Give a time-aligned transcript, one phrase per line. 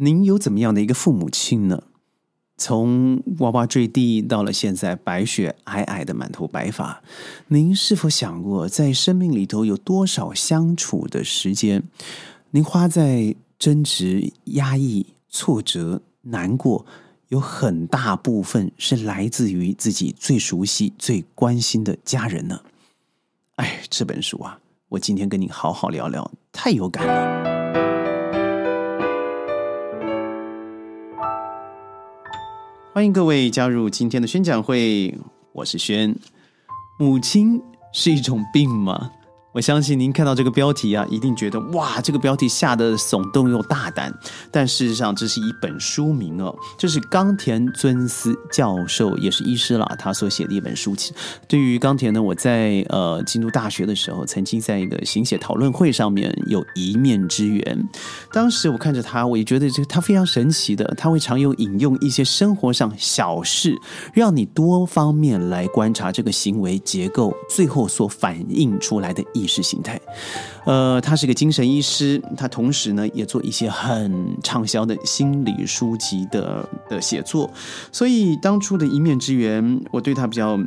[0.00, 1.82] 您有怎么样的一个父母亲呢？
[2.56, 7.02] 从娃娃坠地到了现在白雪皑皑的满头白发，
[7.48, 11.82] 您是否想过，在生命里头有多少相处的时间，
[12.50, 16.86] 您花在争执、压抑、挫折、难过，
[17.28, 22.60] 有很大部分是来自于自己最熟悉、最关心的家人呢？
[23.56, 24.60] 哎，这本书啊，
[24.90, 27.67] 我今天跟你好好聊聊，太有感了。
[32.90, 35.14] 欢迎各位加入今天的宣讲会，
[35.52, 36.16] 我是轩。
[36.98, 39.12] 母亲是一种病吗？
[39.52, 44.12] 我相信您看到这个标题啊，一定觉得哇，这个标题下的耸动又大胆。
[44.52, 51.14] 但事实上，这是一本书名哦，这是冈田尊司教授，也是医师啦，他所写的一本书籍。
[51.48, 57.88] 对于冈田呢，我在呃京都大学的时候，曾经在一个行写讨论会上面有一面之缘。
[58.30, 63.74] 当时我看着他，我也觉得这个他非常神奇的，他会常用引用一些生活上小事，
[64.12, 69.48] 让你多方面来观察这个行为结构，最后所反映出来的意。
[69.48, 69.98] 识形态，
[70.66, 77.50] 呃，他是个精神医师，他同时呢也做一些很畅销的心理书籍的的写作，
[77.90, 80.58] 所以当初的一面之缘，我对他比较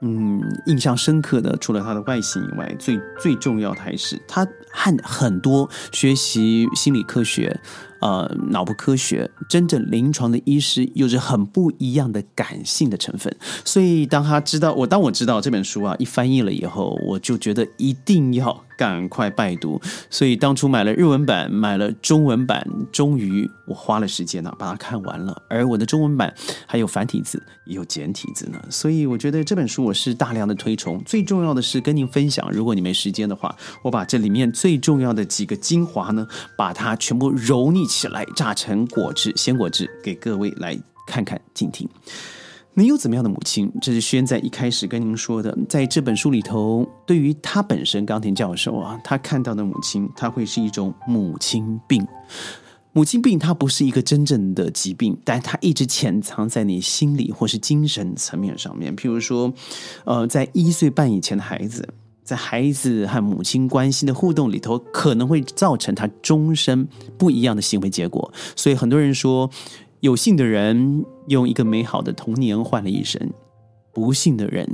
[0.00, 7.60] 嗯印象深刻的，除了他的外形以外，最最重要的还是他和很多学习心理科学。
[8.00, 18.62] 呃，脑部科学真正临床的医师有着很不一样的感性的成分，所以当他知道我，当我知道这本书啊一翻译了以后，我就觉得一定要。
[18.76, 19.80] 赶快拜读，
[20.10, 25.42] 所以当初买了日文版，买了中文版，终于我花了时间呢把它看完了。
[25.48, 26.34] 而我的中文版
[26.66, 31.02] 还有繁体字，也有简体字呢，所以我觉得这本书我是大量的推崇。
[31.06, 41.88] 最重要的是跟您分享，如果你没时间的话，我把这里面最重要的几个精华呢，把它全部揉捏一起来，榨成果汁，鲜果汁，给各位来看看、听听。
[42.74, 43.72] 你有怎么样的母亲？
[43.80, 45.56] 这是轩在一开始跟您说的。
[45.68, 52.04] 在这本书里头，对于他本身，冈田教授啊，他看到的母亲，他会是一种母亲病。
[52.90, 58.96] 母亲病它不是一个真正的疾病，但它一直潜藏在你心理或是精神层面上面。
[58.96, 59.54] 譬如说，
[60.04, 61.88] 呃，在一岁半以前的孩子，
[62.26, 68.30] 在孩子和母亲关系的互动里头，可能会造成他终身不一样的行为结果。
[68.54, 69.50] 所以很多人说。
[70.00, 73.18] 有幸的人用一个美好的童年换了一生，
[73.94, 74.68] 不幸的人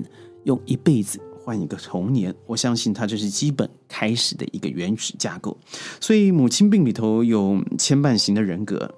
[0.45, 2.35] 用一辈子换一个童年。
[2.45, 5.57] 我相信他这是基本开始的一个原始架构。
[6.01, 8.93] 所以母亲病里头有牵绊型的人格。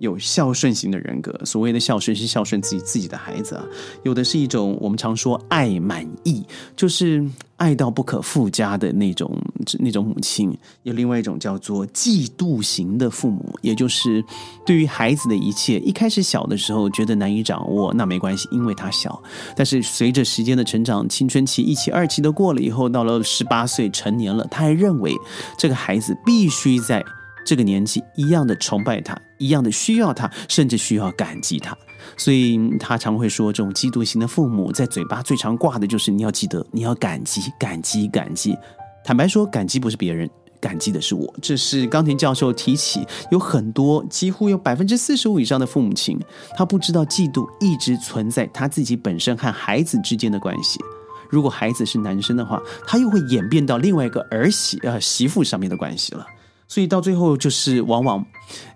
[0.00, 3.64] 有孝顺型的人格，所谓的孝顺是孝顺自己自己的孩子啊，
[4.02, 6.44] 有的是一种我们常说爱满意，
[6.76, 7.24] 就是
[7.56, 9.30] 爱到不可复加的那种
[9.78, 10.50] 那种母亲；
[10.82, 14.24] 有另外一种叫做嫉妒型的父母，也就是
[14.66, 19.10] 对于孩子的一切，一开始小的时候觉得难以掌握，那没关系，因为他小；
[19.56, 25.14] 但是随着时间的成长，青春期一期二期都过了以后，到了十八岁成年了，他还认为
[25.56, 27.04] 这个孩子必须在。
[27.46, 31.76] 这个年纪一样的崇拜他，一样的需要他，甚至需要感激他，
[32.16, 38.56] 所以他常会说，这种嫉妒型的父母在嘴巴最常挂的就是你要记得，你要感激，感激，感激。
[39.04, 40.28] 坦白说，感激不是别人，
[40.60, 41.34] 感激的是我。
[41.42, 46.18] 这是冈田教授提起，有很多几乎有百分之四十五以上的父母亲，
[46.56, 50.80] 他不知道嫉妒一直存在他自己本身和孩子之间的关系。
[51.28, 56.24] 如果孩子是男生的话，他又会演变到另外一个儿媳呃媳妇上面的关系了。
[56.74, 58.26] 所以到最后，就是往往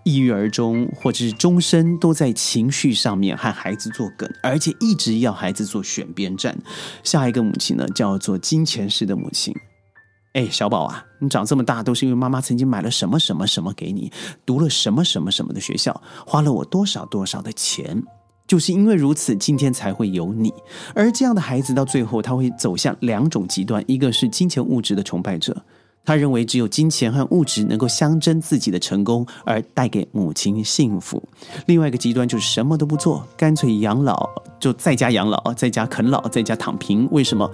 [0.04, 6.56] 抑郁而终，或者是终身都在情绪上面和孩子作梗，而且一直要孩子做选边站。
[7.02, 9.52] 下一个母亲呢，叫做金钱式的母亲。
[10.34, 14.12] 哎，小宝啊，你长这么大都是因为妈妈曾经买了什么什么什么给你，
[14.46, 18.04] 读了什么什么什么的学校，花了我多少多少的钱，
[18.46, 20.54] 就是因为如此，今天才会有你。
[20.94, 25.64] 而这样的孩子到最后，他会走向两种极端：一个是金钱物质的崇拜者。
[26.08, 31.22] 他认为只有金钱和物质能够象征自己的成功，而带给母亲幸福。
[31.66, 34.26] 另外一个极端就是什么都不做，干脆养老，
[34.58, 37.06] 就在家养老，在家啃老，在家躺平。
[37.10, 37.50] 为什么？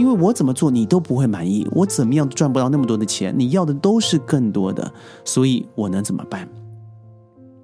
[0.00, 4.92] 因为我怎么做你都不会满意，我怎么样都赚不到那么多的钱，你要的都是更多的，
[5.24, 6.48] 所以我能怎么办？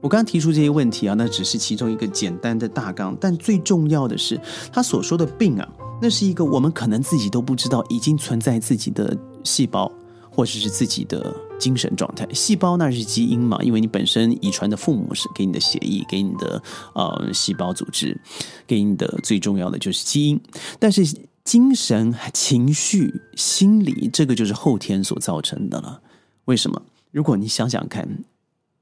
[0.00, 4.40] 我刚刚提出这些问题啊，那只是其中一个简单的大纲，但最重要的是
[4.72, 5.68] 他所说的病啊，
[6.00, 9.90] 那是一个我们可能自己都不知道已经存在自己的细胞。
[10.38, 13.58] 或者是自己的精神状态，细胞那是基因嘛？
[13.60, 16.62] 因为你本身遗传的父母是给你的血液，给你的
[16.94, 18.16] 呃细胞组织，
[18.64, 20.40] 给你的最重要的就是基因。
[20.78, 21.04] 但是
[21.42, 26.00] 精神、情绪、心理，这个就是后天所造成的了。
[26.44, 26.80] 为什么？
[27.10, 28.08] 如果你想想看，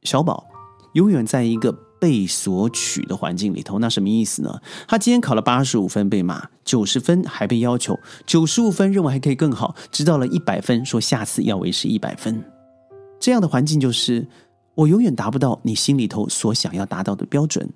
[0.02, 0.47] 小宝
[0.93, 3.78] 永远在一个被索取的环境里头。
[3.78, 4.60] 那什么意思呢？
[4.87, 12.43] 他今天考了八十五分被骂，九十分还被要求，九十五分认为还可以更好，知道了一百分说下次要维持一百分。
[13.19, 14.26] 这样的环境就是
[14.75, 17.69] 我永远达不到你心里头所想要达到的标准，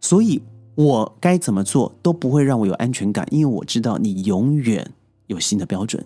[0.00, 0.42] 所以
[0.74, 4.92] 我该怎么做都不会让我有安全感，因为我知道你永远
[5.28, 6.04] 有新的标准。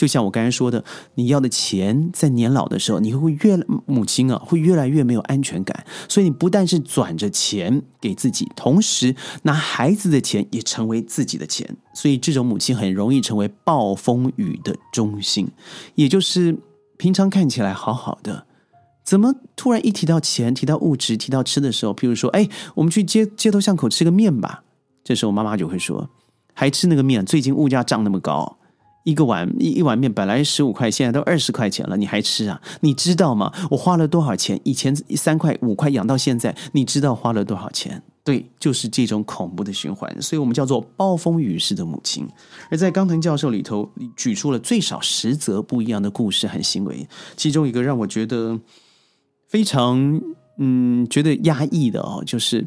[0.00, 0.82] 就像我刚才说的，
[1.16, 3.54] 你要的钱在年老的时候，你会越
[3.84, 5.84] 母亲啊，会越来越没有安全感。
[6.08, 11.76] 所以你不但是转着钱给自己，同时拿孩子的钱也成为自己的钱。
[11.92, 15.46] 所以这种母亲很容易成为暴风雨的中心，
[15.96, 16.56] 也就是
[16.96, 18.46] 平常看起来好好的，
[19.04, 24.64] 怎么突然一提到钱、提到物质、提到吃的时候，譬如说，哎，我们去街街头巷口吃个面吧，
[25.04, 26.08] 这时候妈妈就会说，
[26.54, 27.22] 还吃那个面？
[27.26, 28.56] 最近物价涨那么高。
[29.04, 32.60] 一个碗一一碗面本来十五块，现在都二十块钱了，你还吃啊？
[32.80, 33.52] 你知道吗？
[33.70, 34.60] 我花了多少钱？
[34.64, 38.02] 以前三块五块养到现在，你知道花了多少钱？
[38.22, 42.28] 对，就是这种恐怖的循环，所以我们叫做暴风雨式的母亲。
[42.70, 48.60] 而在冈藤教授里头，举出了最少十则不一样的故事和行为，其中一个让我觉得
[49.48, 50.20] 非常
[50.58, 52.66] 嗯觉得压抑的哦，就是。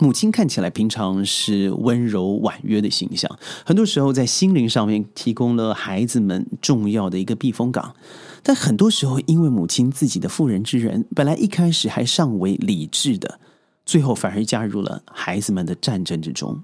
[0.00, 3.30] 母亲看起来平常是温柔婉约的形象，
[3.66, 7.94] 很多时候在心灵上面提供了孩子们重要的一个避风港。
[8.42, 13.38] 但很多时候，因为母亲自己的妇人之仁，本来一开始还尚为理智的，
[13.84, 16.58] 最后反而加入了孩子们的战争之中。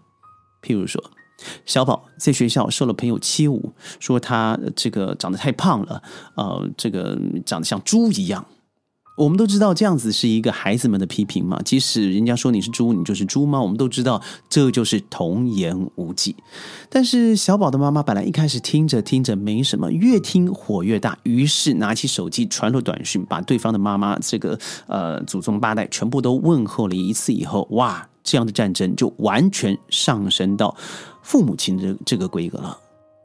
[0.62, 1.02] 譬如说，
[1.66, 3.60] 小宝在学校受了朋友欺侮，
[4.00, 6.02] 说他这个长得太胖了，
[6.36, 8.46] 呃，这个长得像猪一样。
[9.16, 11.58] 我们都知道这样子是一个孩子们的批评嘛？
[11.64, 13.60] 即使人家说你是猪，你就是猪吗？
[13.60, 16.36] 我们都知道这就是童言无忌。
[16.90, 30.76] 但是小宝的妈妈本来一开始听着听着没什么，越听火越大，于是拿起手机传了短讯，把对方的妈妈这个呃祖宗八代全部都问候了一次以后，哇，这样的战争就完全上升到
[31.22, 32.78] 父母亲的这个规格了。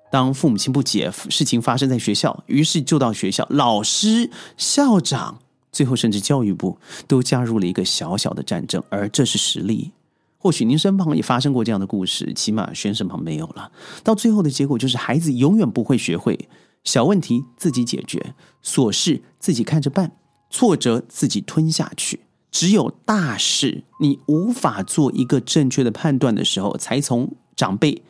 [0.09, 5.39] 当父母亲不解，事情发生在学校，于是就到学校，老师、校长。
[5.71, 6.77] 最后，甚至教育部
[7.07, 9.91] 都加入了一个小小的战争，而这是实力。
[10.37, 13.71] 或许您身旁也发生过这样的故事，起码宣身旁没有了。
[14.03, 16.49] 到最后的结果就是，孩子永远不会学会
[16.83, 18.33] 小问题自己解决，
[18.63, 20.13] 琐事自己看着办，
[20.49, 22.21] 挫折自己吞下去。
[22.49, 28.03] 只有大事你无法做一个正确的判断的时候，才从长辈、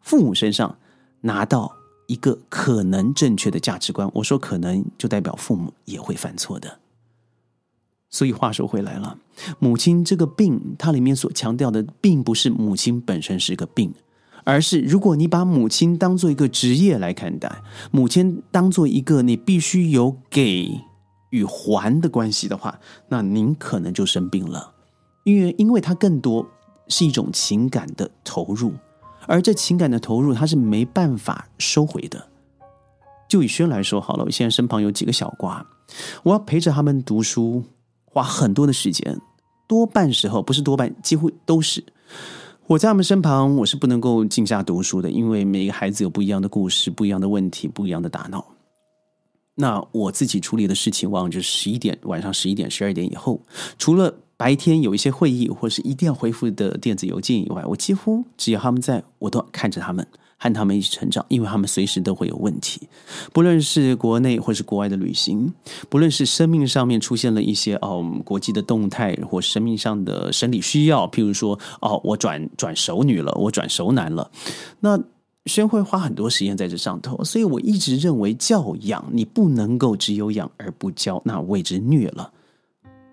[0.00, 0.78] 父母身上
[1.22, 1.74] 拿到
[2.06, 4.08] 一个可能正确的价值观。
[4.14, 6.78] 我说可能，就代表父母也会犯错的。
[8.10, 9.18] 所以话说回来了，
[9.58, 13.92] 母亲这个病，它里面所强调的，并不是母亲本身是个病，
[14.44, 20.80] 而是如果你把母亲当做一个职业来看待，母亲当做一个你必须有给
[21.30, 24.72] 与还的关系的话，那您可能就生病了，
[25.24, 26.48] 因为因为它更多
[26.88, 28.72] 是一种情感的投入，
[29.26, 32.28] 而这情感的投入，它是没办法收回的。
[33.28, 35.66] 就以轩来说好了，我现在身旁有几个小瓜，
[36.22, 37.64] 我要陪着他们读书。
[38.18, 39.20] 花很多的时间，
[39.68, 41.84] 多半时候不是多半，几乎都是
[42.66, 48.44] 我在他们身旁，我是不能够静下读书的，因为每个孩子有不一样的故事、不一样的问题、不一样的大脑。
[49.54, 53.40] 那我自己处理的事情，往往就是十一点晚上十一点、十二点以后，
[53.78, 60.06] 除了白天有一些会议或是一定要回复的电子邮件以外，我几乎只要他们在，我都看着他们。
[60.38, 62.88] 和他们一起成长，因为他们随时都会有问题，
[63.32, 65.52] 不论是国内或是国外的旅行，
[65.88, 74.30] 不论是生命上面出现了一些哦国际的动态，或生命上的生理需要，譬如说哦我转转熟女了，我转熟男了，
[74.80, 74.98] 那
[75.46, 82.32] 宣会花很多时间在这上头，所以我一直认为教养你不能够只有养而不教，那谓之虐了。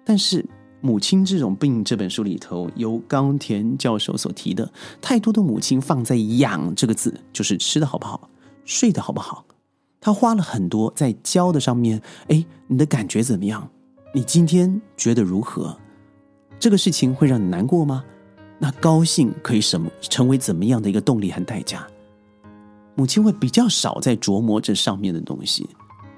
[0.06, 0.46] 但是。
[0.86, 8.30] 母亲这种病这本书里头，由冈田教授所提的太多的母亲放在“养”这个字，就是吃的好不好，
[8.66, 9.44] 睡得好不好。
[10.00, 12.00] 他花了很多在教的上面。
[12.28, 13.68] 哎，你的感觉怎么样？
[14.14, 15.76] 你今天觉得如何？
[16.60, 18.04] 这个事情会让你难过吗？
[18.60, 21.88] 那高兴可以什么成为怎么样的一个动力和代价？
[22.94, 25.68] 母亲会比较少在琢磨这上面的东西，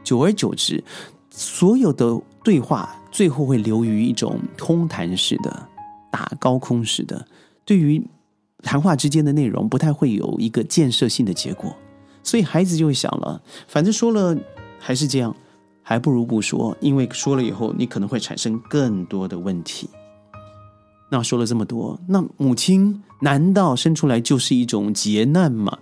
[0.03, 0.83] 久而久之，
[1.29, 2.93] 所有的对话。
[3.17, 5.67] 最后会流于一种空谈式的、
[6.11, 7.25] 打高空式的，
[7.65, 7.99] 对于
[8.61, 11.75] 谈话之间的内容不太会有一个建设性的结果，
[12.21, 14.37] 所以孩子就会想了，反正说了
[14.77, 15.35] 还是这样，
[15.81, 19.89] 还不如不说，因为说了以后你可能会产生更多的问题。
[21.09, 25.75] 那说了这么多，那母亲难道生出来就是一种劫难吗？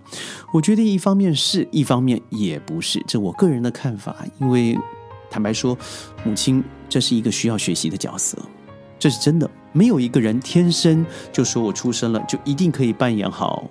[0.54, 4.80] 我觉得一方面是一方面也不是，这我个人的看法，因为。
[5.36, 5.78] 坦白说，
[6.24, 8.38] 母亲这是一个需要学习的角色，
[8.98, 9.52] 这是真的。
[9.74, 13.70] 没有一个人天生就说我出生了就一定可以扮演好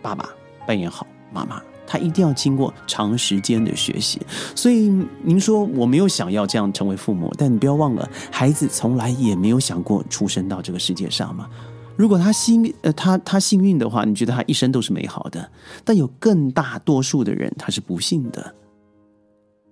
[0.00, 0.30] 爸爸，
[0.68, 1.60] 扮演好妈妈。
[1.84, 4.20] 他一定要经过长时间的学习。
[4.54, 4.88] 所以
[5.24, 11.50] 您说我没有想要这样成为父母，但你不要忘了，孩子从来也没有想过出生到这个世界上嘛。
[11.96, 15.50] 如果他幸呃他他幸运的话，你觉得他一生都是美好的？
[15.84, 18.54] 但有更大多数的人他是不幸的。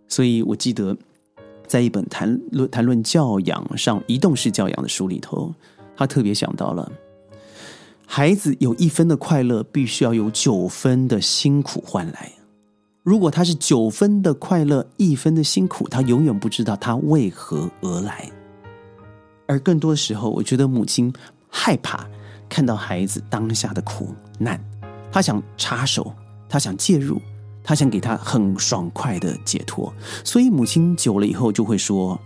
[0.08, 0.96] 所以我记得。
[1.72, 5.54] 在一本谈论谈论教养上移动式教养的书里头，
[5.96, 6.92] 他特别想到了，
[8.06, 12.30] 孩子有一分的快乐，必须要有九分的辛苦换来。
[13.02, 18.30] 如果他是九分的快乐，一分的辛苦，他永远不知道他为何而来。
[19.46, 21.10] 而更多的时候，我觉得母亲
[21.48, 22.06] 害怕
[22.50, 24.62] 看到孩子当下的苦难，
[25.10, 26.12] 他想插手，
[26.50, 27.18] 他想介入。
[27.64, 29.92] 他想给他很爽快的解脱，
[30.24, 32.18] 所以母亲久了以后就会说：“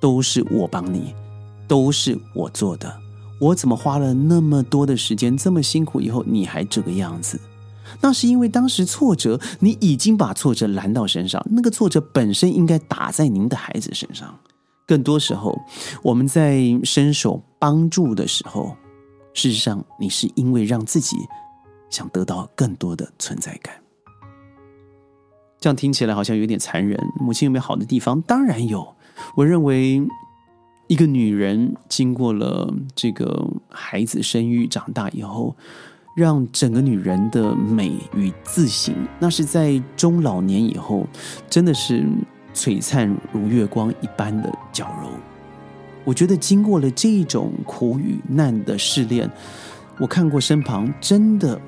[0.00, 1.14] 都是我帮你，
[1.68, 2.92] 都是我做的，
[3.40, 7.40] 我怎么花了那么多的时间，这么辛苦以后你还这个样子？
[8.00, 14.38] 那是因为当时挫折，你已经把挫折拦到身上，那个挫折本身应该打在您的孩子身上。
[14.86, 15.56] 更多时候，
[16.02, 18.76] 我们在伸手帮助的时候，
[19.34, 21.16] 事实上你是因为让自己
[21.90, 23.74] 想得到更多的存在感。”
[25.60, 26.98] 这样听起来好像有点残忍。
[27.20, 28.20] 母亲有没有好的地方？
[28.22, 28.96] 当然有。
[29.34, 30.02] 我认为，
[30.86, 35.54] 一个女人经过了这个孩子生育长大以后，
[36.16, 41.06] 让整个女人的美与自信，那是在中老年以后，
[41.50, 42.04] 真的是
[42.54, 45.10] 璀璨如月光一般的娇柔。
[46.02, 49.30] 我觉得经过了这种苦与难的试炼，
[49.98, 51.60] 我看过身旁真的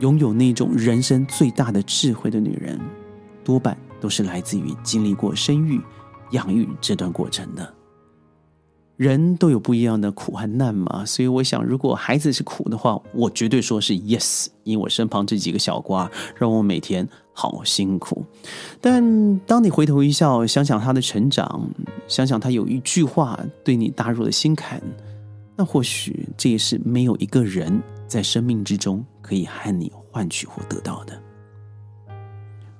[0.00, 2.80] 拥有那种人生最大的智慧的女人。
[3.46, 5.80] 多半都是来自于经历过生育、
[6.32, 7.72] 养育这段过程的。
[8.96, 18.24] 人都有不一样的苦和难嘛，所以我想，如果孩子是苦的话，我绝对说是 yes，因为我身旁这几个小瓜让我每天好辛苦。
[18.80, 21.70] 但当你回头一笑，想想他的成长，
[22.08, 24.82] 想想他有一句话对你打入了心坎，
[25.54, 31.25] 那或许这也是没有一个人在生命之中可以和你换取或得到的。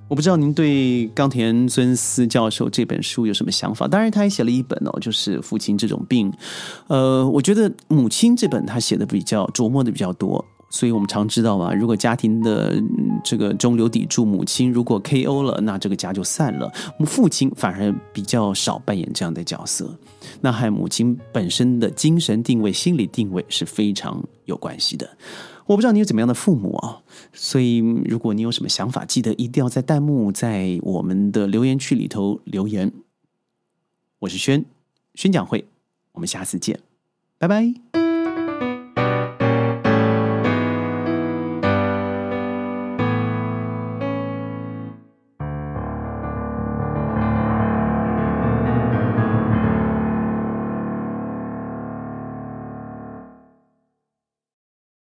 [0.09, 3.89] 我不知道您对冈田尊司教授这本书有什么想法？
[3.89, 6.33] 当然，他也写了一本哦，就是父亲这种病。
[6.87, 12.81] 呃，我觉得母亲这本他写的比较琢磨的比较多，所以我们常知道嘛，如果家庭的
[13.25, 15.43] 这个中流砥柱母亲如果 K.O.
[15.43, 16.73] 了，那这个家就散了。
[17.05, 19.93] 父亲反而比较少扮演这样的角色，
[20.41, 25.11] 那和母亲本身的精神定位、心理定位是非常有关系的。
[25.67, 32.93] 我不知道你有怎么样的父母啊，所以如果你有什么想法，记得一定要在弹幕在我们的留言区里头留言。
[34.21, 34.65] 我是轩，
[35.15, 35.67] 宣讲会，
[36.13, 36.81] 我们下次见，
[37.39, 38.06] 拜拜。